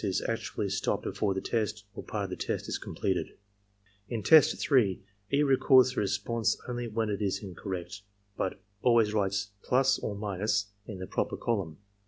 is 0.03 0.19
actually 0.27 0.67
stopped 0.67 1.03
before 1.03 1.35
the 1.35 1.41
test 1.41 1.83
or 1.93 2.01
part 2.01 2.23
of 2.23 2.29
the 2.31 2.35
test 2.35 2.67
is 2.67 2.79
completed. 2.79 3.37
In 4.09 4.23
test 4.23 4.57
3, 4.59 4.99
E. 5.31 5.43
records 5.43 5.93
the 5.93 6.01
response 6.01 6.57
only 6.67 6.87
when 6.87 7.11
it 7.11 7.21
is 7.21 7.43
incorrect; 7.43 8.01
but 8.35 8.59
always 8.81 9.13
writes 9.13 9.51
+ 9.59 9.99
or— 10.01 10.15
in 10.87 10.97
the 10.97 11.05
proper 11.07 11.37
column. 11.37 11.77